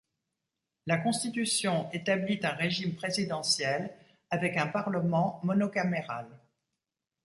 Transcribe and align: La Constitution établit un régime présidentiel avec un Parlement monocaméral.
La 0.87 0.97
Constitution 0.97 1.87
établit 1.91 2.39
un 2.41 2.53
régime 2.55 2.95
présidentiel 2.95 3.93
avec 4.31 4.57
un 4.57 4.65
Parlement 4.65 5.39
monocaméral. 5.43 6.25